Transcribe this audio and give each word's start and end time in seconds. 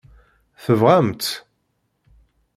Tebɣam-tt? 0.63 1.31